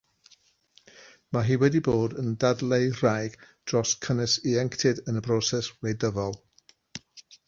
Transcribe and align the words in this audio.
Mae 1.35 1.45
hi 1.49 1.57
wedi 1.63 1.81
bod 1.87 2.15
yn 2.23 2.31
ddadleuwraig 2.43 3.35
dros 3.71 3.91
gynnwys 4.05 4.37
ieuenctid 4.53 5.03
yn 5.13 5.21
y 5.21 5.23
broses 5.29 5.69
wleidyddol. 5.83 6.35